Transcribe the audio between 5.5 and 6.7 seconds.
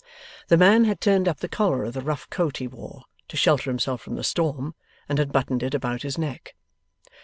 it about his neck.